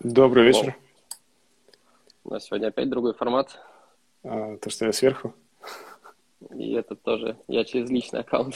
[0.00, 0.76] Добрый вечер.
[2.22, 3.58] У нас сегодня опять другой формат.
[4.22, 5.34] А, то, что я сверху.
[6.54, 8.54] И это тоже я через личный аккаунт.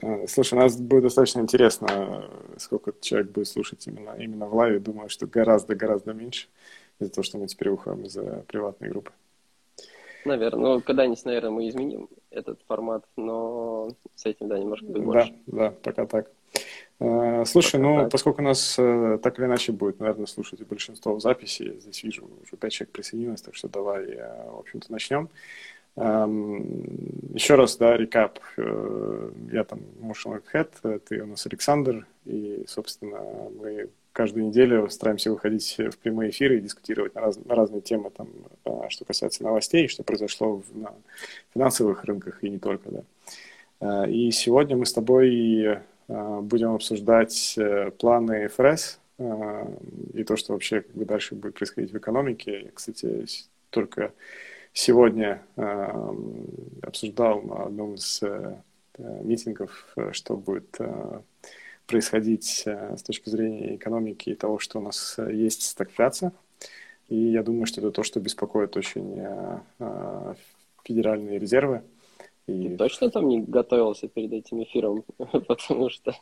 [0.00, 4.78] А, слушай, у нас будет достаточно интересно, сколько человек будет слушать именно, именно в лайве.
[4.78, 6.46] Думаю, что гораздо-гораздо меньше
[7.00, 9.10] из-за того, что мы теперь уходим из приватной группы.
[10.24, 10.74] Наверное.
[10.74, 15.34] Ну, когда-нибудь, наверное, мы изменим этот формат, но с этим, да, немножко будет больше.
[15.46, 16.30] Да, да, пока так.
[17.00, 21.76] Э, слушай, ну, поскольку нас э, так или иначе будет, наверное, слушать большинство в записи,
[21.80, 25.30] здесь вижу, уже пять человек присоединилось, так что давай, э, в общем-то, начнем.
[25.96, 28.38] Эм, еще раз, да, рекап.
[28.56, 33.18] Я там Motion Head, ты у нас Александр, и, собственно,
[33.58, 38.10] мы каждую неделю стараемся выходить в прямые эфиры и дискутировать на, раз, на разные темы,
[38.10, 38.28] там,
[38.88, 40.92] что касается новостей, что произошло на
[41.54, 44.06] финансовых рынках и не только, да.
[44.06, 49.76] И сегодня мы с тобой будем обсуждать э, планы ФРС э,
[50.14, 52.70] и то, что вообще как бы дальше будет происходить в экономике.
[52.74, 53.26] Кстати,
[53.70, 54.12] только
[54.72, 55.42] сегодня
[56.82, 58.20] обсуждал на одном из
[58.98, 60.76] митингов, что будет
[61.86, 66.32] происходить с точки зрения экономики и того, что у нас есть стагфляция.
[67.08, 69.22] И я думаю, что это то, что беспокоит очень
[70.84, 71.82] федеральные резервы.
[72.50, 72.68] И...
[72.68, 75.04] Ты точно там не готовился перед этим эфиром?
[75.46, 76.14] Потому что...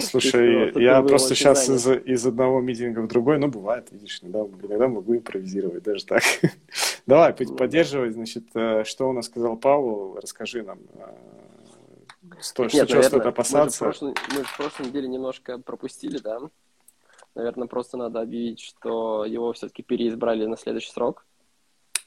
[0.00, 4.88] Слушай, я просто сейчас из, из одного митинга в другой, ну, бывает, видишь, иногда, иногда
[4.88, 6.22] могу импровизировать, даже так.
[7.06, 12.88] Давай, ну поддерживай, значит, э, что у нас сказал Павел, расскажи нам, э, что, Нет,
[12.88, 13.84] что стоит опасаться.
[13.84, 16.40] Мы, прошлой, мы в прошлой неделе немножко пропустили, да?
[17.34, 21.26] Наверное, просто надо объявить, что его все-таки переизбрали на следующий срок.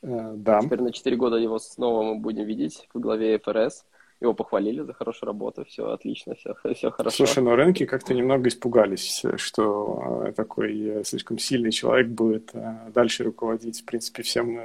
[0.03, 0.61] Э, да.
[0.61, 3.85] Теперь на 4 года его снова мы будем видеть в главе ФРС.
[4.19, 7.25] Его похвалили за хорошую работу, все отлично, все, все хорошо.
[7.25, 12.53] Слушай, но рынки как-то немного испугались, что э, такой э, слишком сильный человек будет
[12.93, 14.59] дальше руководить, в принципе, всем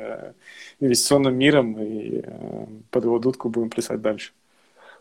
[0.81, 2.23] инвестиционным миром, и
[2.91, 4.33] под его дудку будем плясать дальше.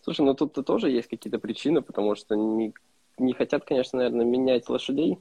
[0.04, 2.74] Слушай, ну тут -то тоже есть какие-то причины, потому что не,
[3.20, 5.20] не хотят, конечно, наверное, менять лошадей,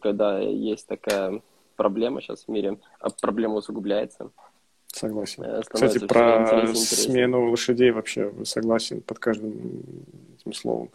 [0.00, 1.40] когда есть такая
[1.76, 4.30] проблема сейчас в мире, а проблема усугубляется.
[4.96, 5.42] Согласен.
[5.44, 9.82] Э, Кстати, про смену лошадей вообще согласен под каждым
[10.38, 10.90] этим словом.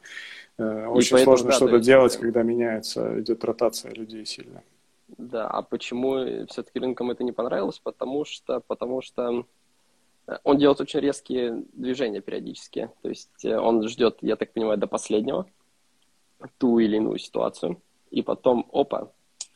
[0.57, 4.63] Э, очень поэтому, сложно да, что-то есть, делать, когда меняется, идет ротация людей сильно.
[5.19, 7.78] Да, а почему все-таки рынкам это не понравилось?
[7.78, 9.45] Потому что, потому что
[10.25, 12.90] э, он делает очень резкие движения периодически.
[13.03, 15.45] То есть он ждет, я так понимаю, до последнего
[16.57, 17.79] ту или иную ситуацию.
[18.09, 19.11] И потом, опа,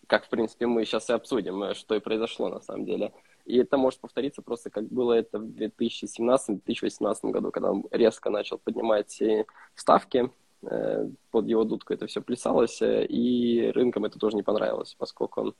[0.05, 3.11] как, в принципе, мы сейчас и обсудим, что и произошло на самом деле–
[3.45, 8.57] и это может повториться просто, как было это в 2017-2018 году, когда он резко начал
[8.57, 9.21] поднимать
[9.75, 10.31] ставки,
[10.63, 15.53] э, под его дудку это все плясалось, э, и рынкам это тоже не понравилось, поскольку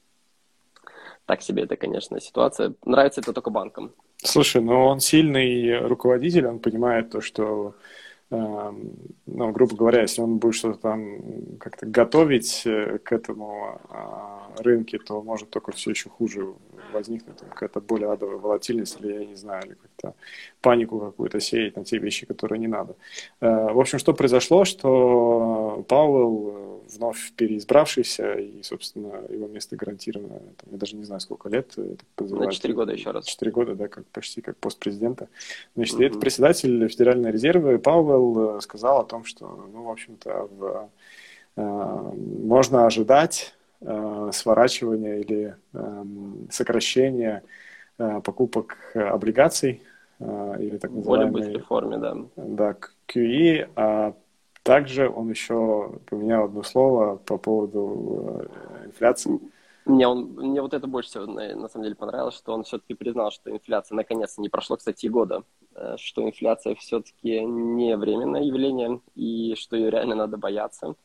[1.26, 2.74] так себе это, конечно, ситуация.
[2.86, 3.94] Нравится это только банкам.
[4.18, 7.76] Слушай, но он сильный руководитель, он понимает то, что
[8.30, 14.98] ну, грубо говоря, если он будет что-то там как-то готовить э, к этому а, рынке,
[14.98, 16.54] то может только все еще хуже
[16.92, 20.16] возникнуть, какая-то более адовая волатильность, или, я не знаю, или как-то
[20.62, 22.96] панику какую-то сеять на те вещи, которые не надо.
[23.42, 30.72] Э, в общем, что произошло, что Пауэлл вновь переизбравшийся, и, собственно, его место гарантировано, там,
[30.72, 31.74] я даже не знаю, сколько лет.
[31.78, 33.26] Это На 4 года еще раз.
[33.26, 35.28] 4 года, да, как, почти как постпрезидента.
[35.76, 36.06] Значит, mm-hmm.
[36.06, 40.90] этот председатель Федеральной резервы Пауэлл э, сказал о том, что, ну, в общем-то, в,
[41.56, 46.04] э, можно ожидать э, сворачивания или э,
[46.52, 47.44] сокращения
[47.98, 49.82] э, покупок облигаций,
[50.20, 51.32] э, или так называемой...
[51.32, 52.18] Более быстрой форме, да.
[52.36, 52.76] Да,
[53.08, 54.14] QE, а
[54.66, 59.40] также он еще поменял одно слово по поводу э, инфляции.
[59.86, 62.96] Мне, он, мне вот это больше всего на, на самом деле понравилось, что он все-таки
[62.96, 65.44] признал, что инфляция наконец-то не прошло, кстати, года,
[65.76, 70.96] э, что инфляция все-таки не временное явление, и что ее реально надо бояться.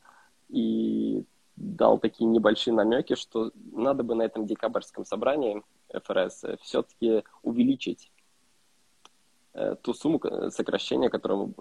[0.49, 8.11] И дал такие небольшие намеки, что надо бы на этом декабрьском собрании ФРС все-таки увеличить
[9.53, 10.19] э, ту сумму
[10.49, 11.53] сокращения, которую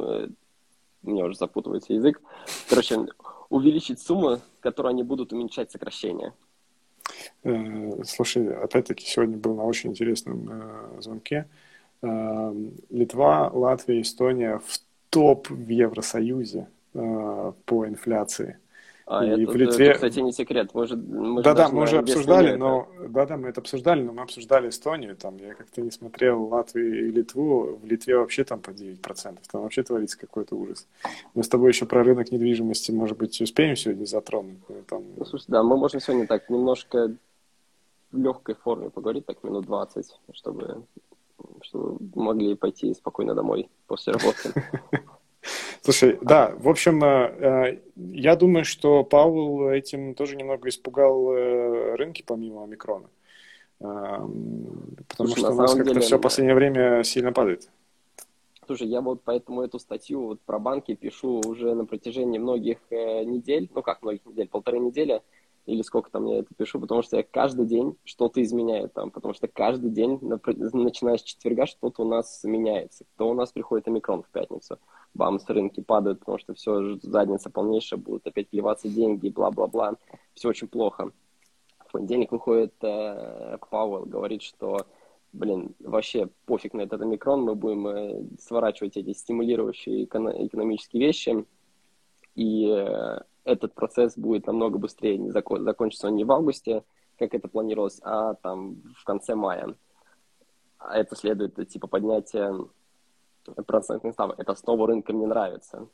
[1.01, 2.21] мне уже запутывается язык.
[2.69, 3.07] Короче,
[3.49, 6.33] увеличить сумму, которую они будут уменьшать сокращение.
[7.43, 11.47] Э, слушай, опять-таки сегодня был на очень интересном э, звонке.
[12.01, 12.53] Э,
[12.89, 14.79] Литва, Латвия, Эстония в
[15.09, 18.57] топ в Евросоюзе по инфляции.
[19.11, 19.87] А, и это, в Литве...
[19.87, 20.69] это, кстати, не секрет.
[20.75, 24.13] Мы же, мы да, да, мы уже обсуждали, но да, да, мы это обсуждали, но
[24.13, 25.15] мы обсуждали Эстонию.
[25.15, 27.79] Там я как-то не смотрел Латвию и Литву.
[27.81, 29.39] В Литве вообще там по 9%.
[29.51, 30.87] Там вообще творится какой-то ужас.
[31.33, 34.59] Мы с тобой еще про рынок недвижимости, может быть, успеем сегодня затронуть.
[34.87, 35.01] Там...
[35.17, 37.15] Ну, слушай, да, мы можем сегодня так немножко
[38.11, 40.83] в легкой форме поговорить, так минут 20, чтобы,
[41.63, 44.53] чтобы могли пойти спокойно домой после работы.
[45.81, 51.95] Слушай, да, в общем, э, э, я думаю, что Паул этим тоже немного испугал э,
[51.95, 53.09] рынки помимо омикрона.
[53.79, 56.01] Потому Слушай, что у нас как-то деле...
[56.01, 57.69] все в последнее время сильно падает.
[58.65, 63.69] Слушай, я вот поэтому эту статью вот про банки пишу уже на протяжении многих недель,
[63.73, 65.21] ну как многих недель, полторы недели,
[65.69, 69.33] или сколько там я это пишу, потому что я каждый день что-то изменяю там, потому
[69.33, 73.05] что каждый день, начиная с четверга, что-то у нас меняется.
[73.17, 74.79] То у нас приходит омикрон в пятницу,
[75.13, 79.95] бамс, рынки падают, потому что все, задница полнейшая, будут опять плеваться деньги, бла-бла-бла.
[80.33, 81.11] Все очень плохо.
[81.87, 84.85] В понедельник выходит э, Пауэлл, говорит, что
[85.31, 91.45] блин, вообще пофиг на этот омикрон, мы будем э, сворачивать эти стимулирующие эко- экономические вещи,
[92.35, 96.83] и э, этот процесс будет намного быстрее, не закон, закончится он не в августе,
[97.17, 99.75] как это планировалось, а там в конце мая.
[100.77, 102.55] А это следует типа поднятия
[103.65, 104.39] процентных ставок.
[104.39, 105.87] Это снова рынкам не нравится.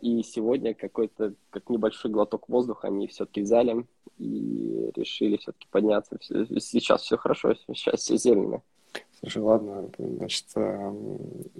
[0.00, 3.86] И сегодня какой-то, как небольшой глоток воздуха они все-таки взяли
[4.18, 6.16] и решили все-таки подняться.
[6.20, 8.62] Сейчас все хорошо, сейчас все зелено.
[9.20, 10.92] Слушай, ладно, значит, э,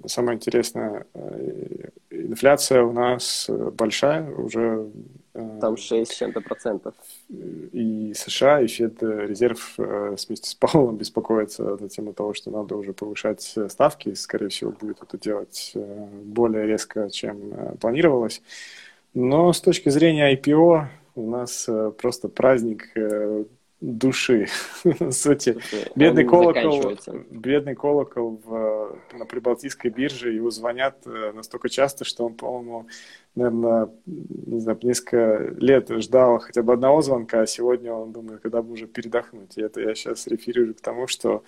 [0.06, 1.88] самое интересное, э,
[2.22, 4.90] инфляция у нас большая, уже...
[5.34, 6.94] Э, Там 6 с чем-то процентов.
[7.28, 13.54] И США, и Федрезерв вместе с Павлом беспокоятся на тему того, что надо уже повышать
[13.68, 18.42] ставки, скорее всего, будет это делать более резко, чем планировалось.
[19.12, 21.68] Но с точки зрения IPO у нас
[21.98, 22.88] просто праздник
[23.80, 24.46] души.
[25.10, 25.56] Сути.
[25.94, 26.96] Бедный колокол,
[27.30, 32.86] бедный колокол в, на Прибалтийской бирже, его звонят э, настолько часто, что он, по-моему,
[33.34, 38.62] наверное, не знаю, несколько лет ждал хотя бы одного звонка, а сегодня он думает, когда
[38.62, 39.56] бы уже передохнуть.
[39.56, 41.42] И это я сейчас реферирую к тому, что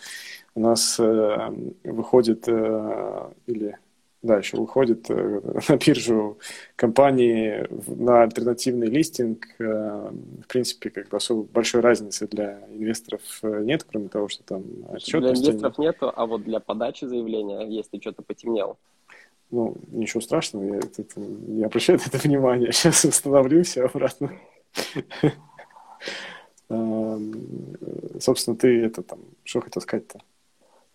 [0.55, 1.51] у нас э,
[1.85, 3.79] выходит э, или
[4.27, 6.39] да, еще выходит э, на биржу
[6.75, 9.47] компании на альтернативный листинг.
[9.59, 14.43] Э, в принципе, как бы особо большой разницы для инвесторов э, нет, кроме того, что
[14.43, 15.43] там отчетности.
[15.43, 18.77] Для инвесторов нету, а вот для подачи заявления, если что-то потемнел.
[19.51, 22.73] Ну, ничего страшного, я это, не обращаю на это внимания.
[22.73, 24.33] Сейчас восстановлюсь обратно.
[26.69, 27.79] Эм,
[28.21, 30.19] собственно, ты это там, что хотел сказать-то?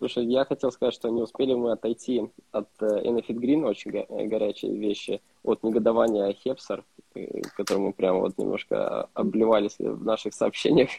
[0.02, 4.76] Слушай, я хотел сказать, что не успели мы отойти от Enefit Green, очень го- горячие
[4.76, 6.84] вещи, от негодования Хепсер,
[7.14, 10.90] э, которым мы прямо вот немножко обливались в наших сообщениях,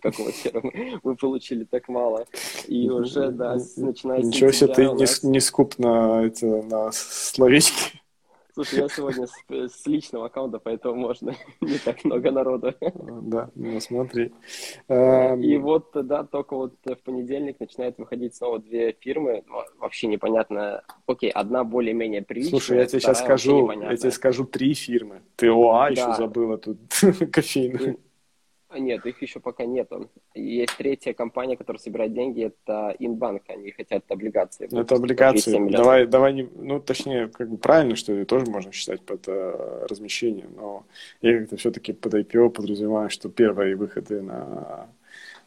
[0.00, 2.24] какого хера мы, мы получили так мало.
[2.66, 8.00] И уже, да, начиная с Ничего себе, ты не, не скуп на, это, на словечки.
[8.58, 12.74] Слушай, я сегодня с, с личного аккаунта, поэтому можно не так много народу.
[13.22, 14.32] Да, ну смотри.
[14.88, 19.44] И эм, вот, да, только вот в понедельник начинает выходить снова две фирмы.
[19.78, 20.82] Вообще непонятно.
[21.06, 22.58] Окей, одна более-менее приличная.
[22.58, 25.22] Слушай, я тебе сейчас скажу, я тебе скажу три фирмы.
[25.36, 26.78] Ты ОА еще забыла тут
[27.32, 28.00] кофейную.
[28.70, 30.10] А, нет, их еще пока нету.
[30.34, 34.66] Есть третья компания, которая собирает деньги, это Инбанк, они хотят облигации.
[34.66, 35.70] Это облигации.
[35.70, 39.86] Давай, давай не, ну точнее, как бы правильно, что это тоже можно считать под uh,
[39.86, 40.84] размещение, но
[41.22, 44.88] я как-то все-таки под IPO подразумеваю, что первые выходы на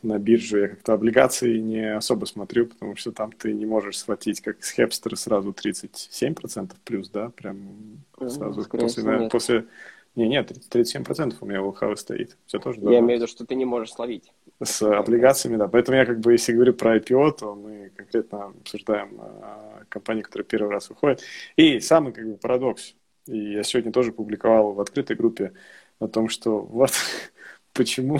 [0.03, 4.41] на биржу я как-то облигации не особо смотрю, потому что там ты не можешь схватить,
[4.41, 9.65] как с Хепстера, сразу 37% плюс, да, прям сразу ну, после, после
[10.15, 12.37] не, нет, 37% у меня в ЛХВ стоит.
[12.45, 14.33] Все тоже Я имею в виду, что ты не можешь словить.
[14.61, 15.67] С облигациями, да.
[15.69, 20.45] Поэтому я как бы, если говорю про IPO, то мы конкретно обсуждаем а, компании, которые
[20.45, 21.21] первый раз выходят.
[21.55, 22.95] И самый как бы парадокс.
[23.27, 25.53] И я сегодня тоже публиковал в открытой группе
[25.99, 26.91] о том, что вот
[27.73, 28.19] почему,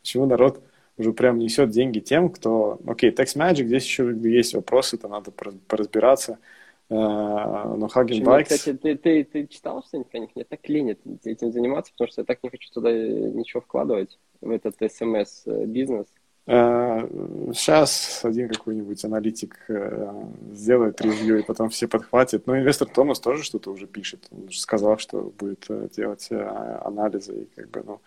[0.00, 0.60] почему народ
[0.96, 2.80] уже прям несет деньги тем, кто...
[2.84, 6.40] Окей, Text Magic, здесь еще есть вопросы, это надо поразбираться.
[6.90, 8.44] Э, но Hagen Bikes...
[8.44, 10.30] Кстати, ты, ты, ты читал что-нибудь про них?
[10.34, 14.50] Мне так ленит этим заниматься, потому что я так не хочу туда ничего вкладывать, в
[14.50, 16.06] этот SMS-бизнес.
[16.46, 17.06] Э,
[17.52, 22.46] сейчас один какой-нибудь аналитик э, сделает ревью, и потом все подхватят.
[22.46, 24.26] Но инвестор Томас тоже что-то уже пишет.
[24.30, 27.42] Он же сказал, что будет делать анализы.
[27.42, 28.00] И как бы, ну,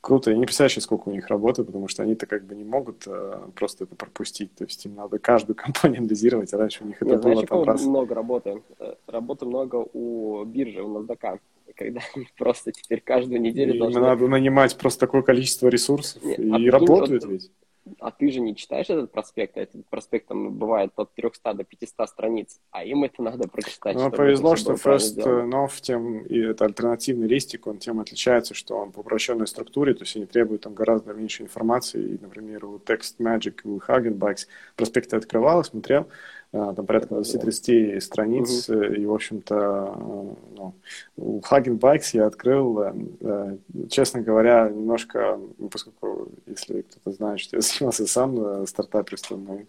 [0.00, 0.30] круто.
[0.30, 3.40] Я не представляю, сколько у них работы, потому что они-то как бы не могут э,
[3.54, 4.54] просто это пропустить.
[4.54, 7.48] То есть им надо каждую компанию анализировать, а раньше у них это Нет, было знаешь,
[7.48, 7.82] там раз...
[7.82, 8.62] много работы.
[8.78, 11.38] Э, работы много у биржи, у NASDAQ.
[11.76, 12.00] когда
[12.38, 14.00] просто теперь каждую неделю и должны...
[14.00, 17.50] надо нанимать просто такое количество ресурсов, Нет, и а работают ведь
[17.98, 21.64] а ты же не читаешь этот проспект, а этот проспект там бывает от 300 до
[21.64, 23.96] 500 страниц, а им это надо прочитать.
[23.96, 28.92] Ну, повезло, что First Nov, тем, и это альтернативный листик, он тем отличается, что он
[28.92, 33.16] по упрощенной структуре, то есть они требуют там гораздо меньше информации, и, например, у Text
[33.18, 34.46] Magic, у Hagenbikes
[34.76, 36.08] проспекты открывал, смотрел,
[36.52, 38.82] там порядка 20-30 страниц, угу.
[38.82, 40.74] и, в общем-то, э, ну,
[41.16, 43.56] Hagen Bikes я открыл, э,
[43.88, 45.38] честно говоря, немножко,
[45.70, 49.66] поскольку, если кто-то знает, что я занимался сам стартаперством, и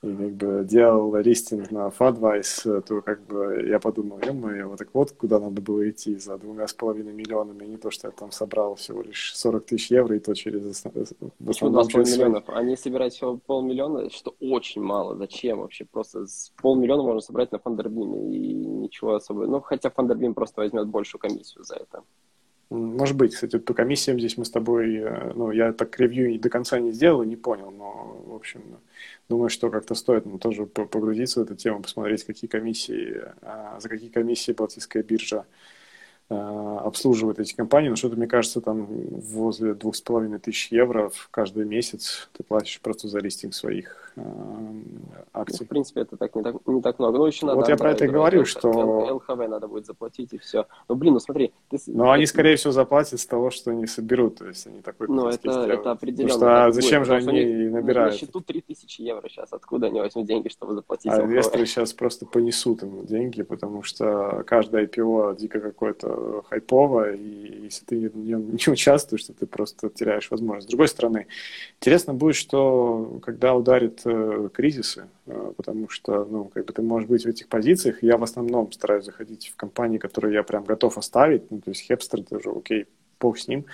[0.00, 5.12] как бы делал листинг на Fadvice, то как бы я подумал, ё вот так вот
[5.12, 8.76] куда надо было идти за двумя с половиной миллионами, не то, что я там собрал
[8.76, 10.82] всего лишь 40 тысяч евро, и то через...
[11.44, 12.48] Почему два с половиной миллионов?
[12.48, 15.16] Они собирают всего полмиллиона, что очень мало.
[15.16, 15.84] Зачем вообще?
[15.84, 19.46] Просто с полмиллиона можно собрать на Фандербиме, и ничего особого.
[19.46, 22.02] Ну, хотя Фандербим просто возьмет большую комиссию за это.
[22.70, 26.48] Может быть, кстати, по комиссиям здесь мы с тобой, э, ну, я так ревью до
[26.48, 28.62] конца не сделал и не понял, но, в общем,
[29.28, 33.88] думаю, что как-то стоит ну, тоже погрузиться в эту тему, посмотреть, какие комиссии, а, за
[33.88, 35.46] какие комиссии Балтийская биржа
[36.90, 41.28] обслуживает эти компании, но что-то, мне кажется, там возле двух с половиной тысяч евро в
[41.30, 44.22] каждый месяц ты платишь просто за листинг своих э,
[45.32, 45.58] акций.
[45.60, 47.18] Ну, в принципе, это так не так, не так много.
[47.18, 47.58] Ну, еще надо...
[47.58, 48.68] Вот я про это и говорю, что...
[48.70, 50.66] ЛХВ надо будет заплатить, и все.
[50.88, 51.52] Ну, блин, ну смотри...
[51.70, 51.78] Ты...
[51.86, 55.08] Но они, скорее всего, заплатят с того, что они соберут, то есть они такой...
[55.08, 56.34] Ну, это, это определенно.
[56.34, 58.14] Потому что а зачем же они набирают?
[58.14, 62.26] На счету 3000 евро сейчас, откуда они возьмут деньги, чтобы заплатить А инвесторы сейчас просто
[62.26, 66.44] понесут им деньги, потому что каждое IPO дико какое-то
[66.80, 70.68] хайпово, и если ты в нем не участвуешь, то ты просто теряешь возможность.
[70.68, 71.26] С другой стороны,
[71.80, 77.08] интересно будет, что когда ударит э, кризисы, э, потому что, ну, как бы ты можешь
[77.08, 80.98] быть в этих позициях, я в основном стараюсь заходить в компании, которые я прям готов
[80.98, 82.86] оставить, ну, то есть Хепстер тоже, окей,
[83.20, 83.66] бог с ним,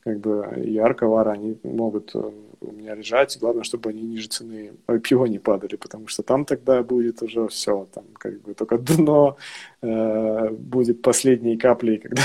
[0.00, 4.74] как бы и Арковара, они могут э, у меня лежать, главное, чтобы они ниже цены
[4.86, 9.36] IPO не падали, потому что там тогда будет уже все, там как бы только дно
[9.82, 12.22] э, будет последней каплей, когда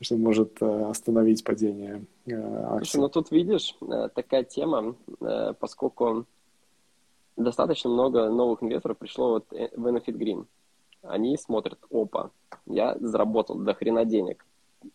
[0.00, 2.92] что может э, остановить падение э, акций.
[2.92, 6.24] Слушай, ну тут видишь, э, такая тема, э, поскольку
[7.36, 10.46] достаточно много новых инвесторов пришло вот в Benefit Green.
[11.02, 12.30] Они смотрят, опа,
[12.66, 14.44] я заработал до хрена денег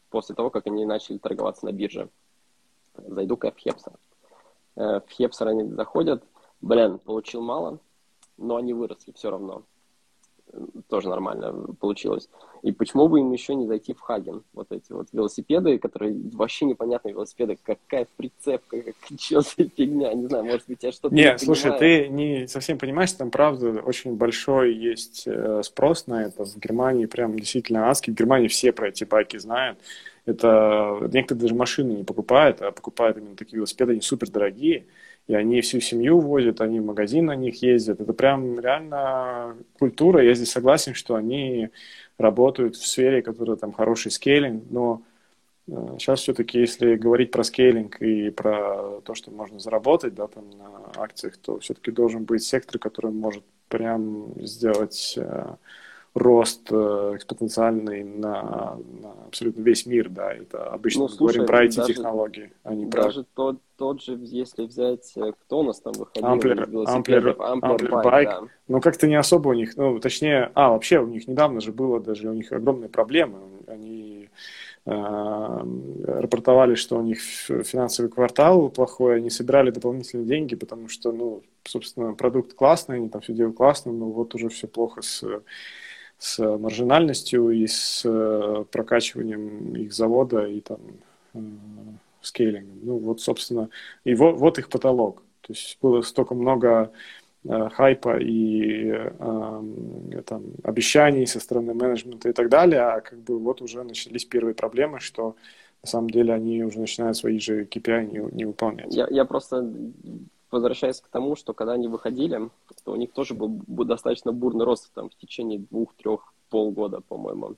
[0.09, 2.09] после того, как они начали торговаться на бирже.
[2.95, 3.93] Зайду-ка в Хепсер.
[4.75, 6.23] Э, в Хепсер они заходят,
[6.61, 7.79] блин, получил мало,
[8.37, 9.63] но они выросли все равно.
[10.89, 12.29] Тоже нормально получилось.
[12.61, 14.43] И почему бы им еще не зайти в Хаген?
[14.53, 17.57] Вот эти вот велосипеды, которые вообще непонятные велосипеды.
[17.63, 21.71] Какая прицепка, как, что за фигня, не знаю, может быть, я что-то не Нет, слушай,
[21.71, 21.79] понимаю.
[21.79, 26.45] ты не совсем понимаешь, там, правда, очень большой есть э, спрос на это.
[26.45, 28.13] В Германии прям действительно адский.
[28.13, 29.79] В Германии все про эти байки знают.
[30.25, 34.85] Это некоторые даже машины не покупают, а покупают именно такие велосипеды, они супер дорогие,
[35.27, 37.99] и они всю семью возят, они в магазин на них ездят.
[37.99, 40.23] Это прям реально культура.
[40.23, 41.69] Я здесь согласен, что они
[42.17, 45.01] работают в сфере, которая там хороший скейлинг, но
[45.67, 50.49] сейчас э, все-таки, если говорить про скейлинг и про то, что можно заработать да, там,
[50.51, 55.55] на акциях, то все-таки должен быть сектор, который может прям сделать э,
[56.15, 61.65] рост э, экспоненциальный на, на абсолютно весь мир, да, это обычно ну, слушай, говорим про
[61.65, 63.03] IT-технологии, а не про...
[63.03, 67.91] Даже тот, тот же, если взять, э, кто у нас там выходил Амплер, Амплер, Амплер
[67.91, 68.41] Байк, да.
[68.69, 71.99] ну как-то не особо у них, ну точнее, а, вообще у них недавно же было
[71.99, 74.29] даже, у них огромные проблемы, они
[74.85, 75.63] э,
[76.05, 82.13] рапортовали, что у них финансовый квартал плохой, они собирали дополнительные деньги, потому что, ну, собственно,
[82.13, 85.21] продукт классный, они там все делают классно, но вот уже все плохо с
[86.17, 90.79] с маржинальностью и с э, прокачиванием их завода и там
[91.33, 91.39] э,
[92.21, 92.79] скейлингом.
[92.83, 93.69] Ну вот, собственно,
[94.03, 95.21] и вот, вот их потолок.
[95.41, 96.91] То есть было столько много
[97.43, 103.37] э, хайпа и э, там, обещаний со стороны менеджмента и так далее, а как бы
[103.37, 105.35] вот уже начались первые проблемы, что
[105.83, 108.95] на самом деле они уже начинают свои же KPI не, не выполнять.
[108.95, 109.71] Я, я просто
[110.55, 112.49] возвращаясь к тому, что когда они выходили,
[112.83, 117.55] то у них тоже был достаточно бурный рост там, в течение двух-трех полгода, по-моему,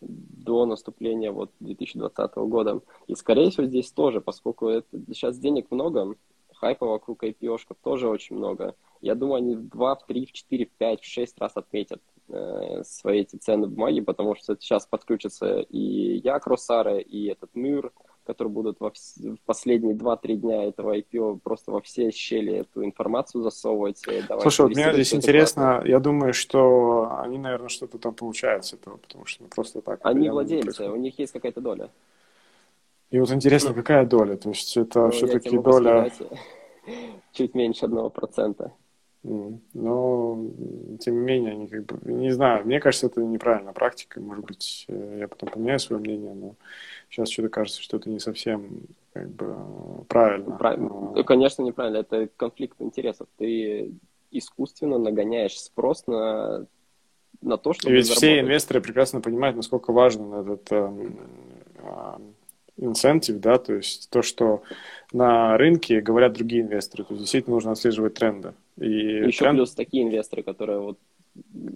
[0.00, 2.80] до наступления вот 2020 года.
[3.06, 6.14] И, скорее всего, здесь тоже, поскольку это, сейчас денег много,
[6.54, 8.74] хайпа вокруг ipo тоже очень много.
[9.00, 12.00] Я думаю, они в 2, в 3, в 4, в 5, в 6 раз отметят
[12.28, 17.92] э, свои эти цены бумаги, потому что сейчас подключатся и я, Росара, и этот Мюр,
[18.28, 22.84] которые будут во вс- в последние 2-3 дня этого IPO просто во все щели эту
[22.84, 24.04] информацию засовывать.
[24.42, 25.88] Слушай, вот мне здесь интересно, плату.
[25.88, 30.00] я думаю, что они, наверное, что-то там получают с этого, потому что ну, просто так...
[30.02, 31.88] Они владельцы, у них есть какая-то доля.
[33.10, 34.36] И вот интересно, ну, какая доля?
[34.36, 36.10] То есть это ну, все-таки доля...
[36.10, 36.38] Сказать,
[37.32, 38.72] чуть меньше одного процента.
[39.24, 40.46] Но,
[41.00, 44.20] тем не менее, они как бы, не знаю, мне кажется, это неправильная практика.
[44.20, 46.54] Может быть, э, я потом поменяю свое мнение, но
[47.10, 48.82] сейчас что-то кажется, что это не совсем
[49.12, 49.56] как бы
[50.08, 50.56] правильно.
[50.56, 50.88] правильно.
[50.88, 51.24] Но...
[51.24, 51.98] Конечно, неправильно.
[51.98, 53.26] Это конфликт интересов.
[53.36, 53.92] Ты
[54.30, 56.66] искусственно нагоняешь спрос на,
[57.40, 61.08] на то, чтобы И ведь все инвесторы прекрасно понимают, насколько важен этот э,
[62.76, 64.62] инцентив, да, то есть то, что
[65.12, 67.04] на рынке говорят другие инвесторы.
[67.04, 68.54] То есть действительно нужно отслеживать тренды.
[68.80, 69.58] И Еще тренд...
[69.58, 70.98] плюс такие инвесторы, которые вот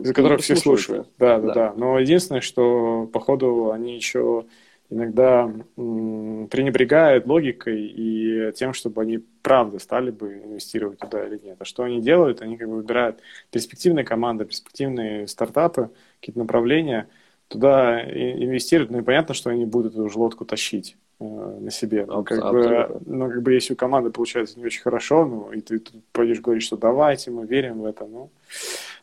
[0.00, 1.08] за которых все слушают.
[1.18, 1.74] Да, да, да, да.
[1.76, 4.44] Но единственное, что походу они еще
[4.90, 11.56] иногда м, пренебрегают логикой и тем, чтобы они правда стали бы инвестировать туда или нет.
[11.58, 12.42] А что они делают?
[12.42, 15.90] Они как бы выбирают перспективные команды, перспективные стартапы,
[16.20, 17.08] какие-то направления,
[17.48, 20.96] туда инвестируют, ну и понятно, что они будут эту же лодку тащить.
[21.22, 22.04] Э, на себе.
[22.06, 25.60] Ну, как бы, ну, как бы, если у команды получается не очень хорошо, ну, и
[25.60, 28.30] ты тут пойдешь говорить, что давайте, мы верим в это, ну.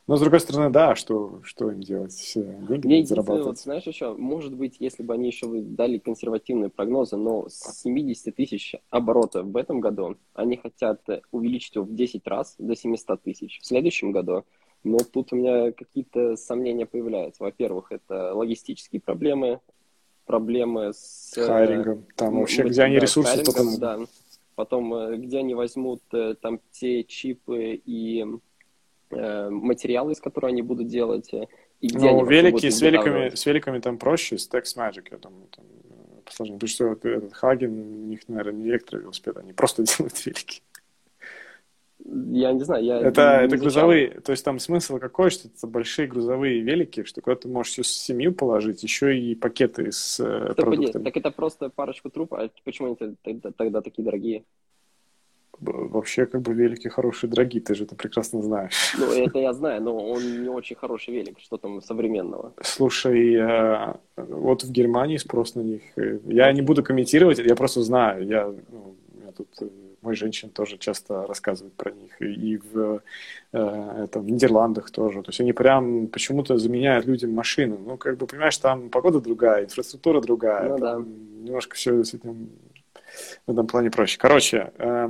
[0.06, 2.34] Но, с другой стороны, да, что, что им делать?
[2.36, 3.46] Деньги Мне зарабатывать.
[3.46, 8.36] Вот, знаешь, еще, может быть, если бы они еще дали консервативные прогнозы, но с 70
[8.36, 13.60] тысяч оборотов в этом году они хотят увеличить его в 10 раз до 700 тысяч
[13.62, 14.44] в следующем году.
[14.84, 17.44] Но тут у меня какие-то сомнения появляются.
[17.44, 19.60] Во-первых, это логистические проблемы,
[20.30, 21.34] проблемы с...
[21.38, 22.06] Э, хайрингом.
[22.16, 24.00] Там вообще, где они ресурсы только Да.
[24.54, 28.24] Потом, э, где они возьмут э, там те чипы и
[29.10, 33.44] э, материалы, из которых они будут делать, и где ну, они велики, с великами, с
[33.44, 35.66] великами там проще, с Tex Magic, я думаю, там
[36.24, 36.60] посложнее.
[36.60, 40.62] Потому что этот Хаген, у них, наверное, не электровелосипед, они просто делают велики.
[42.06, 46.08] Я не знаю, я Это, это грузовые, то есть там смысл какой, что это большие
[46.08, 50.66] грузовые велики, что куда ты можешь всю семью положить, еще и пакеты с э, так,
[50.66, 51.04] продуктами.
[51.04, 54.44] Так это просто парочку труб, а почему они тогда, тогда такие дорогие?
[55.60, 58.96] Вообще, как бы велики хорошие, дорогие, ты же это прекрасно знаешь.
[58.98, 62.54] Ну, это я знаю, но он не очень хороший велик, что там современного.
[62.62, 67.82] Слушай, э, вот в Германии спрос на них, э, я не буду комментировать, я просто
[67.82, 68.96] знаю, я, ну,
[69.26, 69.50] я тут
[70.02, 73.02] мой женщин тоже часто рассказывают про них, и в,
[73.54, 75.22] э, это, в Нидерландах тоже.
[75.22, 77.78] То есть они прям почему-то заменяют людям машины.
[77.78, 80.70] Ну, как бы, понимаешь, там погода другая, инфраструктура другая.
[80.70, 80.96] Ну, да.
[80.96, 82.50] Немножко все с этим
[83.48, 84.18] в этом плане проще.
[84.18, 85.10] Короче, э,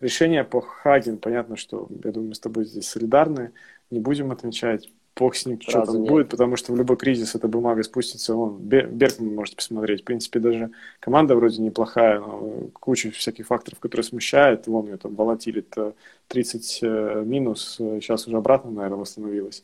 [0.00, 3.52] решение по Хаген, понятно, что, я думаю, мы с тобой здесь солидарны,
[3.90, 6.10] не будем отвечать бог с ним, что там нет.
[6.10, 8.34] будет, потому что в любой кризис эта бумага спустится.
[8.34, 10.00] Вон, Бергман можете посмотреть.
[10.00, 14.66] В принципе, даже команда вроде неплохая, но куча всяких факторов, которые смущают.
[14.66, 15.76] Вон ее там волатилит
[16.28, 19.62] 30 э, минус, сейчас уже обратно, наверное, восстановилась.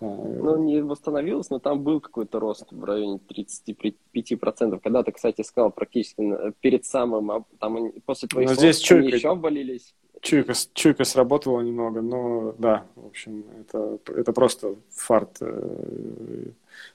[0.00, 4.80] Э, ну, не восстановилась, но там был какой-то рост в районе 35%.
[4.80, 6.22] Когда ты, кстати, сказал практически
[6.60, 9.94] перед самым, там после твоих но слов, здесь они еще обвалились.
[10.24, 16.46] Чуйка, чуйка сработала немного, но да, в общем, это, это просто фарт э,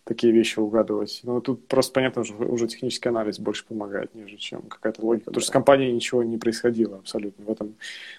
[0.04, 1.20] такие вещи угадывать.
[1.22, 5.26] Но тут просто понятно, что уже технический анализ больше помогает, нежели чем какая-то логика.
[5.26, 7.46] Потому что с компанией ничего не происходило абсолютно.
[7.46, 7.76] В этом,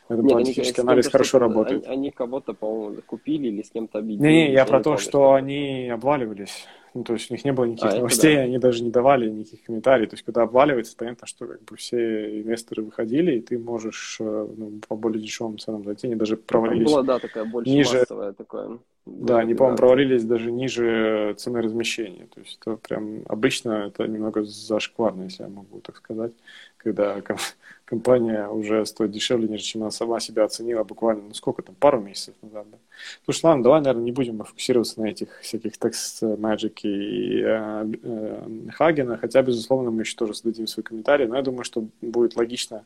[0.08, 1.86] в этом Нет, плане технический анализ хорошо работает.
[1.86, 4.30] Они, они кого-то, по-моему, купили или с кем-то объединили.
[4.30, 6.68] Не, я про то, что они обваливались.
[6.92, 8.42] Ну, то есть у них не было никаких а, новостей, да.
[8.42, 10.11] они даже не давали никаких комментариев.
[10.11, 14.48] То есть, когда обваливается, понятно, что как бы все инвесторы выходили, и ты можешь э,
[14.57, 16.90] ну, по более дешевым ценам зайти, они даже провалились.
[16.90, 17.98] Там была, да, такая больше ниже...
[17.98, 18.79] массовая такая.
[19.07, 22.26] Да, они, по-моему, провалились даже ниже цены размещения.
[22.35, 26.33] То есть это прям обычно это немного зашкварно, если я могу так сказать,
[26.82, 27.20] когда
[27.84, 32.00] компания уже стоит дешевле, нежели чем она сама себя оценила буквально, ну сколько там, пару
[32.00, 32.66] месяцев назад.
[32.70, 32.78] Да?
[33.24, 38.46] Слушай, ладно, давай, наверное, не будем фокусироваться на этих всяких текст Magic и э, э,
[38.72, 42.84] Хагена, хотя, безусловно, мы еще тоже зададим свой комментарий, но я думаю, что будет логично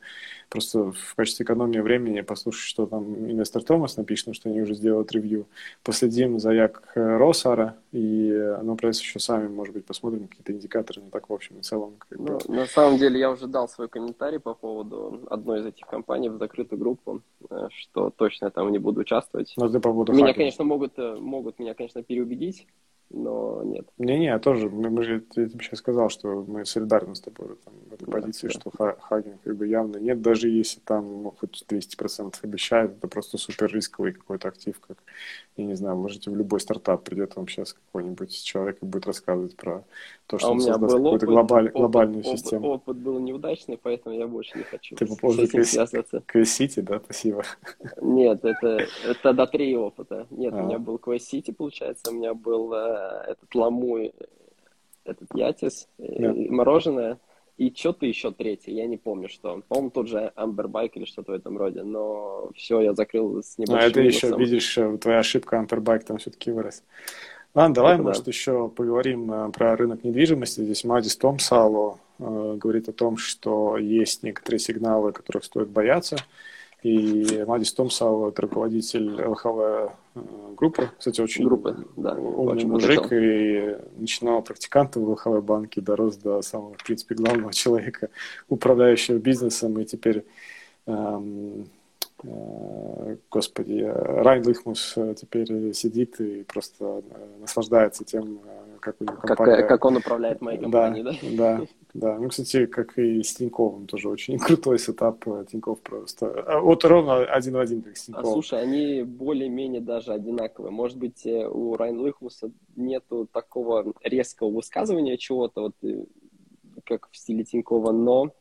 [0.48, 4.74] просто в качестве экономии времени послушать, что там инвестор Томас напишет, ну, что они уже
[4.74, 5.46] сделают ревью.
[5.83, 11.11] Последим за Як Росара, и ну, пресс еще сами, может быть, посмотрим какие-то индикаторы, но
[11.11, 11.94] так, в общем и целом.
[11.98, 12.38] Как бы...
[12.46, 16.29] ну, на самом деле, я уже дал свой комментарий по поводу одной из этих компаний
[16.29, 19.53] в закрытую группу, э, что точно там не буду участвовать.
[19.57, 20.35] Но ты по поводу Меня, Хагена.
[20.38, 22.66] конечно, могут, э, могут меня, конечно, переубедить,
[23.14, 23.87] но нет.
[23.98, 27.57] Не-не, я тоже, мы, мы же, я тебе сейчас сказал, что мы солидарны с тобой
[27.64, 28.53] там, в этой да, позиции, да.
[28.53, 33.38] что Хаген как бы явно нет, даже если там ну, хоть 200% обещают, это просто
[33.38, 34.98] супер рисковый какой-то актив, как,
[35.57, 39.57] я не знаю, можете в любой стартап придет вам сейчас какой-нибудь человек и будет рассказывать
[39.57, 39.85] про
[40.27, 42.68] то, что а он создаст какую-то глобаль, опыт, глобальную опыт, систему.
[42.68, 47.44] Опыт был неудачный, поэтому я больше не хочу Ты по поводу Квест-Сити, да, спасибо.
[48.00, 50.27] Нет, это, это до три опыта.
[50.31, 50.62] Нет, а.
[50.62, 54.12] у меня был Квест-Сити, получается, у меня был э, этот Ламуй,
[55.05, 56.33] этот Ятис, да.
[56.51, 57.19] мороженое,
[57.57, 59.62] и что-то еще третье, я не помню, что.
[59.69, 63.85] По-моему, тот же Амбербайк или что-то в этом роде, но все, я закрыл с небольшим
[63.85, 64.31] А это минусом.
[64.31, 66.83] еще, видишь, э, твоя ошибка Амбербайк там все-таки вырос.
[67.55, 68.31] Ладно, давай, это может, да.
[68.31, 70.62] еще поговорим э, про рынок недвижимости.
[70.62, 76.17] Здесь Мадис Томсало э, говорит о том, что есть некоторые сигналы, которых стоит бояться.
[76.85, 79.88] И Мадис Томсал, это руководитель ЛХВ э,
[80.55, 86.16] группы, кстати, очень группы, да, умный очень мужик, и начинал практикантом в LHV банке, дорос
[86.16, 88.11] до самого, в принципе, главного человека,
[88.51, 90.27] управляющего бизнесом, и теперь
[90.85, 91.70] эм,
[93.31, 97.03] господи, Райн Лыхмус теперь сидит и просто
[97.40, 98.40] наслаждается тем,
[98.81, 99.57] как у него компания...
[99.57, 101.12] Как, как он управляет моей компанией, да?
[101.22, 101.66] Да, да.
[101.94, 106.27] Да, ну, кстати, как и с Тиньковым, тоже очень крутой setup э, Тиньков просто.
[106.27, 108.31] А, вот ровно один в один, как с а, Тиньковым.
[108.31, 110.72] А, слушай, они более-менее даже одинаковые.
[110.72, 116.05] Может быть, э, у Райан Лихмуса нету такого резкого высказывания чего-то, вот, э,
[116.83, 118.33] как в стиле Тинькова, но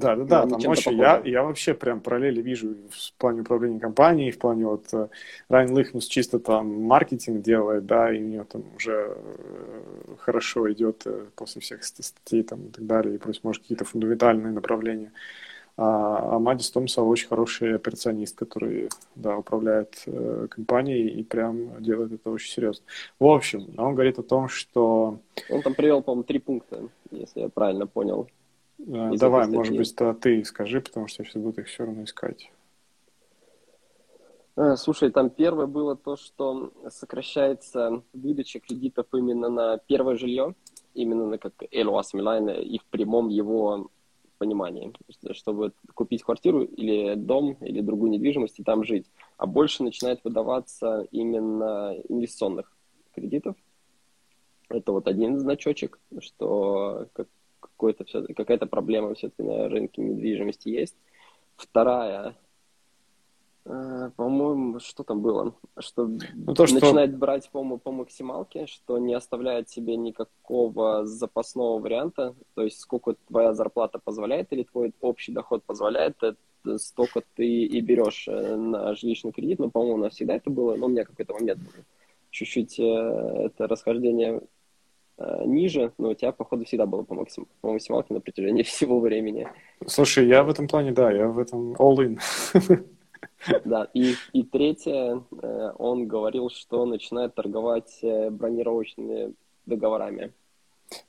[0.00, 4.30] да, да, да, там очень, я, я вообще прям параллели вижу в плане управления компанией,
[4.30, 5.08] в плане вот э,
[5.48, 11.02] Райан Лихмус чисто там маркетинг делает, да, и у него там уже э, хорошо идет
[11.04, 15.12] э, после всех статей там и так далее, и просто, может, какие-то фундаментальные направления.
[15.76, 22.12] А, а Мадис Томса очень хороший операционист, который, да, управляет э, компанией и прям делает
[22.12, 22.84] это очень серьезно.
[23.18, 25.20] В общем, он говорит о том, что...
[25.48, 28.28] Он там привел, по-моему, три пункта, если я правильно понял.
[28.86, 32.50] Давай, может быть, то ты скажи, потому что я сейчас буду их все равно искать.
[34.56, 40.54] Э, слушай, там первое было то, что сокращается выдача кредитов именно на первое жилье,
[40.94, 43.90] именно на как Элуас Милайна и в прямом его
[44.38, 44.92] понимании,
[45.32, 49.06] чтобы купить квартиру или дом, или другую недвижимость и там жить.
[49.36, 52.72] А больше начинает выдаваться именно инвестиционных
[53.14, 53.56] кредитов.
[54.70, 57.28] Это вот один значочек, что как
[57.80, 60.94] какой-то все, какая-то проблема все-таки на рынке недвижимости есть.
[61.56, 62.36] Вторая,
[63.64, 65.54] э, по-моему, что там было?
[65.78, 67.18] Что ну, то, начинает что...
[67.18, 73.54] брать по, по максималке, что не оставляет себе никакого запасного варианта, то есть сколько твоя
[73.54, 79.32] зарплата позволяет или твой общий доход позволяет, это столько ты и берешь э, на жилищный
[79.32, 81.84] кредит, но, по-моему, у нас всегда это было, но у меня какой-то момент был
[82.30, 84.42] чуть-чуть э, это расхождение
[85.44, 87.46] ниже, но у тебя, походу, всегда было по, максим...
[87.60, 89.48] по максималке на протяжении всего времени.
[89.86, 92.18] Слушай, я в этом плане, да, я в этом all-in.
[93.64, 100.32] Да, и, и третье, э, он говорил, что начинает торговать э, бронировочными договорами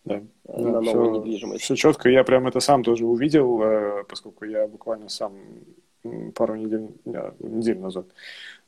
[0.06, 0.22] да.
[0.46, 1.64] на да, новую все, недвижимость.
[1.64, 3.62] Все четко, я прям это сам тоже увидел,
[4.08, 5.34] поскольку я буквально сам
[6.36, 6.90] пару недель,
[7.40, 8.06] недель назад,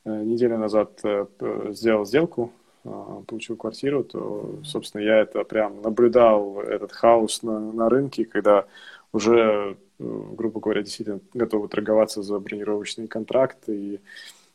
[0.04, 1.00] неделю назад
[1.70, 2.52] сделал сделку
[2.84, 8.66] получил квартиру, то, собственно, я это прям наблюдал, этот хаос на, на рынке, когда
[9.12, 13.76] уже, э, грубо говоря, действительно готовы торговаться за бронировочные контракты.
[13.76, 14.00] И,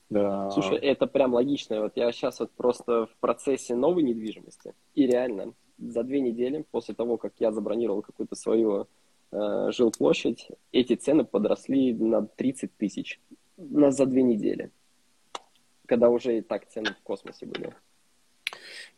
[0.10, 0.52] да.
[0.52, 1.82] Слушай, это прям логично.
[1.82, 6.94] Вот я сейчас вот просто в процессе новой недвижимости, и реально за две недели после
[6.94, 8.88] того, как я забронировал какую-то свою
[9.32, 13.20] э, жилплощадь, эти цены подросли на 30 тысяч
[13.58, 14.72] на, за две недели,
[15.86, 17.74] когда уже и так цены в космосе были.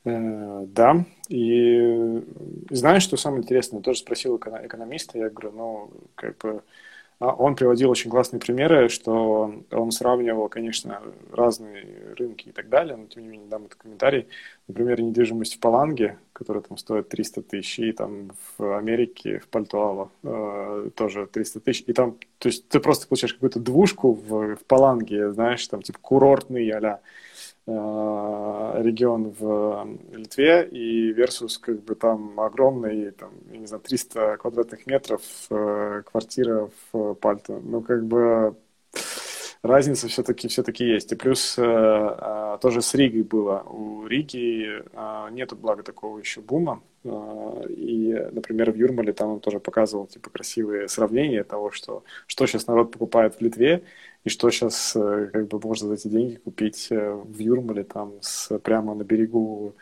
[0.04, 2.24] Э, да, и
[2.70, 3.80] знаешь, что самое интересное?
[3.80, 6.64] Я тоже спросил экономиста, я говорю, ну, как бы,
[7.20, 11.86] а он приводил очень классные примеры, что он сравнивал, конечно, разные
[12.18, 14.28] рынки и так далее, но тем не менее дам это комментарий.
[14.68, 20.10] Например, недвижимость в Паланге, которая там стоит 300 тысяч, и там в Америке, в Пальтуало
[20.24, 21.84] э, тоже 300 тысяч.
[21.86, 26.00] И там, то есть ты просто получаешь какую-то двушку в, в Паланге, знаешь, там типа
[26.02, 26.98] курортный а Э,
[27.68, 34.88] регион в Литве и versus как бы там огромный, там, я не знаю, 300 квадратных
[34.88, 37.60] метров э, квартира в Пальто.
[37.64, 38.56] Ну, как бы
[39.64, 41.12] разница все-таки все-таки есть.
[41.12, 43.64] И плюс э, э, тоже с Ригой было.
[43.64, 46.82] У Риги э, нету, благо, такого еще бума.
[47.04, 52.46] Э, и, например, в Юрмале там он тоже показывал типа красивые сравнения того, что, что
[52.48, 53.84] сейчас народ покупает в Литве,
[54.24, 58.14] и что сейчас э, как бы можно за эти деньги купить э, в Юрмале там
[58.22, 59.74] с, прямо на берегу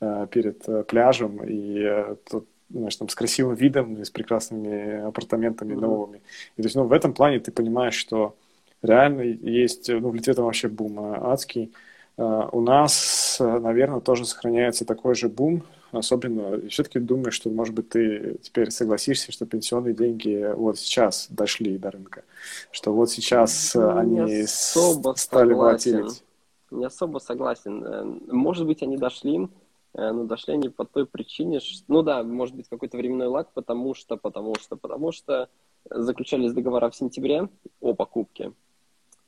[0.00, 1.40] э, перед пляжем.
[1.44, 5.80] И тут знаешь, там, с красивым видом, с прекрасными апартаментами mm-hmm.
[5.80, 6.16] новыми.
[6.56, 8.34] И, то есть, ну, в этом плане ты понимаешь, что
[8.82, 11.72] реально есть, ну, в Литве там вообще бум адский.
[12.16, 15.62] У нас, наверное, тоже сохраняется такой же бум,
[15.98, 21.78] особенно, все-таки думаю, что, может быть, ты теперь согласишься, что пенсионные деньги вот сейчас дошли
[21.78, 22.24] до рынка,
[22.70, 26.22] что вот сейчас ну, они особо стали ватилить.
[26.70, 27.84] Не особо согласен.
[27.84, 29.48] Э, может быть, они дошли,
[29.96, 33.48] Э, но дошли они по той причине, что, ну да, может быть какой-то временной лаг,
[33.54, 35.48] потому что, потому что, потому что
[35.88, 37.48] заключались договора в сентябре
[37.80, 38.52] о покупке,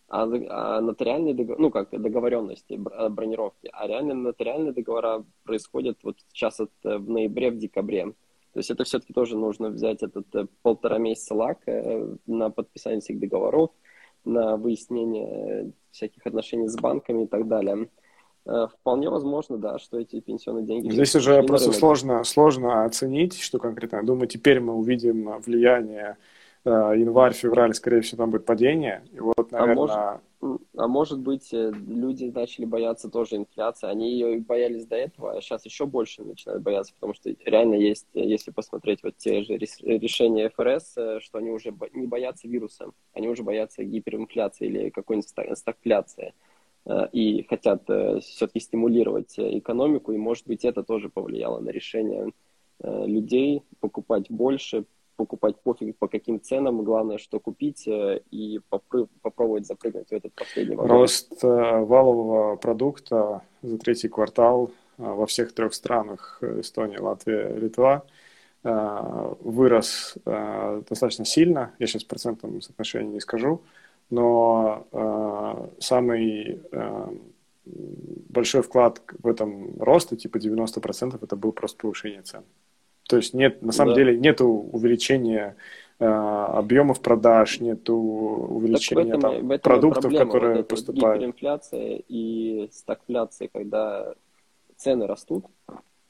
[0.08, 6.60] а, а нотариальные договоры, ну как договоренности, бронировки, а реально нотариальные договора происходят вот сейчас
[6.60, 8.06] от, э, в ноябре, в декабре.
[8.52, 11.58] То есть это все-таки тоже нужно взять этот э, полтора месяца лак
[12.26, 13.70] на подписание всех договоров,
[14.24, 17.88] на выяснение всяких отношений с банками и так далее.
[18.46, 20.90] Э, вполне возможно, да, что эти пенсионные деньги...
[20.90, 24.02] Здесь уже просто сложно, сложно оценить, что конкретно.
[24.02, 26.16] Думаю, теперь мы увидим влияние
[26.64, 29.04] э, январь-февраль, скорее всего, там будет падение.
[29.12, 29.74] И вот, наверное...
[29.74, 33.88] А может, а может быть, э, люди начали бояться тоже инфляции.
[33.88, 38.06] Они ее боялись до этого, а сейчас еще больше начинают бояться, потому что реально есть,
[38.14, 43.42] если посмотреть вот те же решения ФРС, что они уже не боятся вируса, они уже
[43.42, 46.34] боятся гиперинфляции или какой-нибудь стагфляции.
[46.88, 51.70] Э, и хотят э, все-таки стимулировать э, экономику, и, может быть, это тоже повлияло на
[51.70, 52.32] решение
[52.80, 54.84] людей покупать больше,
[55.18, 58.60] покупать пофиг по каким ценам, главное, что купить и
[59.20, 60.90] попробовать запрыгнуть в этот последний вагон.
[60.90, 68.04] Рост валового продукта за третий квартал во всех трех странах Эстония, Латвия, Литва
[68.64, 71.72] вырос достаточно сильно.
[71.78, 73.60] Я сейчас в процентном не скажу,
[74.10, 77.06] но э, самый э,
[77.64, 82.42] большой вклад в этом росте, типа 90%, это был просто повышение цен.
[83.08, 84.00] То есть нет, на самом да.
[84.00, 85.56] деле нету увеличения
[85.98, 91.16] э, объемов продаж, нету увеличения этом, там, этом продуктов, проблема, которые вот поступают.
[91.22, 94.14] Гиперинфляция и стагфляция, когда
[94.76, 95.46] цены растут,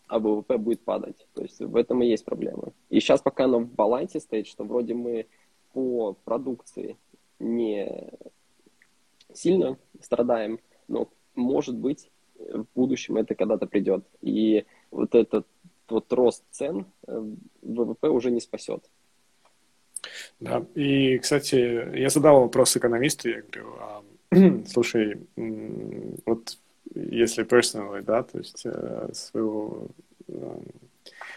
[0.08, 1.24] а ВВП будет падать.
[1.34, 2.72] То есть в этом и есть проблема.
[2.90, 5.26] И сейчас пока оно в балансе стоит, что вроде мы
[5.72, 6.96] по продукции
[7.38, 8.10] не
[9.32, 10.58] сильно страдаем,
[10.88, 14.04] но, может быть, в будущем это когда-то придет.
[14.20, 15.46] И вот этот
[15.90, 17.22] вот рост цен э,
[17.62, 18.84] ВВП уже не спасет.
[20.40, 24.02] Да, и, кстати, я задал вопрос экономисту, я говорю, а,
[24.66, 25.20] слушай,
[26.26, 26.58] вот
[26.94, 29.88] если personally, да, то есть э, своего
[30.28, 30.60] э,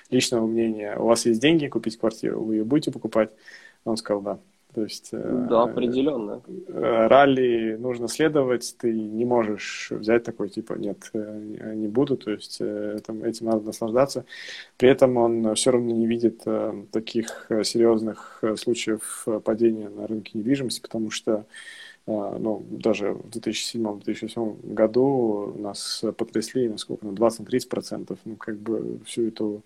[0.09, 3.31] личного мнения, у вас есть деньги купить квартиру, вы ее будете покупать?
[3.83, 4.39] Он сказал, да.
[4.73, 6.41] То есть, э, да, определенно.
[6.67, 12.31] Э, ралли нужно следовать, ты не можешь взять такой, типа, нет, э, не буду, то
[12.31, 14.25] есть этим, этим надо наслаждаться.
[14.77, 16.43] При этом он все равно не видит
[16.91, 21.45] таких серьезных случаев падения на рынке недвижимости, потому что
[22.07, 28.17] ну, даже в 2007-2008 году нас потрясли, насколько, на 20-30%.
[28.25, 29.61] Ну, как бы всю эту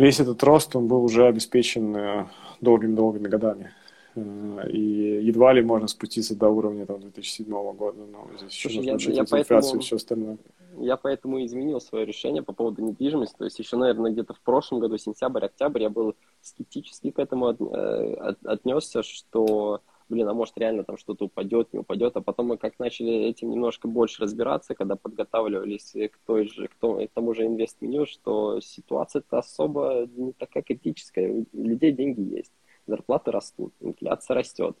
[0.00, 2.26] весь этот рост, он был уже обеспечен э,
[2.60, 3.72] долгими-долгими годами.
[4.14, 7.98] Э, и едва ли можно спуститься до уровня там, 2007 года.
[8.10, 10.38] Но здесь Слушай, еще нужно я, я поэтому, и все остальное.
[10.78, 13.36] Я поэтому изменил свое решение по поводу недвижимости.
[13.36, 17.48] То есть еще, наверное, где-то в прошлом году, сентябрь, октябрь, я был скептически к этому
[17.48, 22.48] от, э, отнесся, что блин, а может реально там что-то упадет, не упадет, а потом
[22.48, 27.10] мы как начали этим немножко больше разбираться, когда подготавливались к той же, к тому, к
[27.12, 32.52] тому же инвест-меню, что ситуация-то особо не такая критическая, у людей деньги есть,
[32.86, 34.76] зарплаты растут, инфляция растет.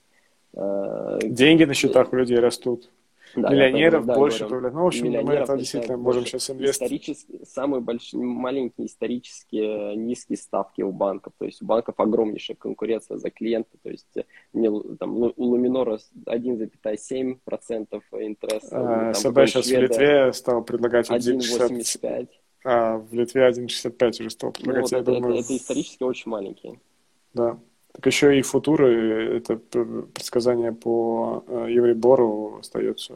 [0.52, 2.90] Э, деньги на счетах у людей растут.
[3.36, 7.26] Да, миллионеров да, больше говорю, Ну, в общем, мы это действительно можем сейчас инвестировать.
[7.48, 11.32] Самые большие, маленькие исторические низкие ставки у банков.
[11.38, 13.76] То есть у банков огромнейшая конкуренция за клиента.
[13.82, 14.08] То есть
[14.52, 19.10] мне, там, у Луминора 1,7% интереса.
[19.10, 22.28] А, СБ сейчас в Литве стал предлагать 1,85%.
[22.64, 24.90] А в Литве 1,65 уже стал предлагать.
[24.90, 25.34] Ну, вот это, думаю...
[25.36, 26.78] это, это исторически очень маленькие.
[27.32, 27.58] Да.
[28.00, 33.12] Так еще и футуры, это предсказание по э, Евробору остается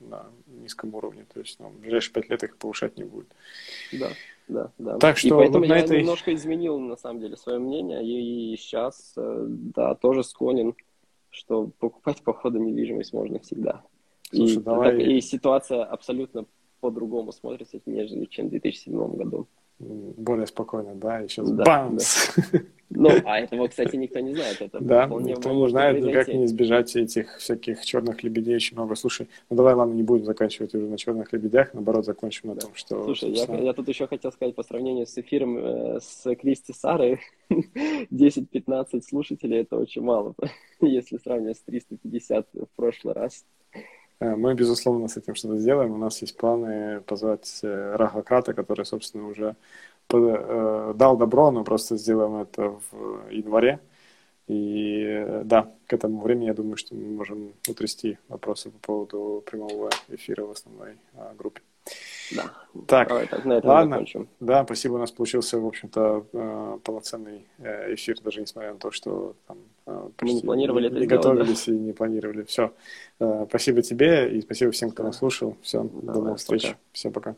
[0.00, 1.26] на низком уровне.
[1.32, 3.28] То есть ну, в ближайшие пять лет их повышать не будет.
[3.92, 4.08] Да,
[4.48, 4.98] да, да.
[4.98, 6.00] Так что и поэтому вот я этой...
[6.00, 8.02] немножко изменил, на самом деле, свое мнение.
[8.02, 10.74] И сейчас, э, да, тоже склонен
[11.30, 13.82] что покупать по ходу недвижимость можно всегда.
[14.30, 14.90] Слушай, и, давай...
[14.90, 16.46] так, и ситуация абсолютно
[16.80, 19.46] по-другому смотрится, нежели чем в 2007 году.
[19.78, 22.34] Более спокойно, да, и сейчас да, бамс!
[22.36, 22.58] Да.
[22.90, 24.62] Ну, а этого, кстати, никто не знает.
[24.62, 26.18] Это да, никто не знает, произойти.
[26.18, 28.94] как не избежать этих всяких черных лебедей очень много.
[28.94, 32.70] Слушай, ну давай, ладно, не будем заканчивать уже на черных лебедях, наоборот, закончим на том,
[32.74, 33.04] что...
[33.04, 37.20] Слушай, я, я тут еще хотел сказать по сравнению с эфиром э, с Кристи Сарой,
[37.50, 40.34] 10-15 слушателей это очень мало,
[40.80, 43.44] если сравнивать с 350 в прошлый раз.
[44.20, 45.92] Э, мы, безусловно, с этим что-то сделаем.
[45.92, 49.56] У нас есть планы позвать э, Рахакрата, который, собственно, уже
[50.12, 53.80] э, дал добро, но просто сделаем это в январе.
[54.48, 59.90] И да, к этому времени я думаю, что мы можем утрясти вопросы по поводу прямого
[60.08, 60.96] эфира в основной
[61.36, 61.60] группе.
[62.32, 62.52] Да.
[62.86, 63.90] Так, Давай, так на этом ладно.
[63.92, 64.28] Закончим.
[64.40, 64.94] Да, спасибо.
[64.94, 69.58] У нас получился, в общем-то, э, полноценный э, эфир, даже несмотря на то, что там
[69.86, 71.72] э, Мы не планировали не, это не сделать, готовились да.
[71.72, 72.42] и не планировали.
[72.44, 72.72] Все.
[73.48, 75.56] Спасибо тебе и спасибо всем, кто нас слушал.
[75.62, 76.62] Все, Давай, до новых встреч.
[76.62, 76.78] Пока.
[76.92, 77.36] Всем пока.